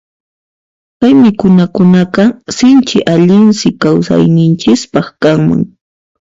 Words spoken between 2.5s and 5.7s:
sinchi allinsi kawsayninchispaq kanman.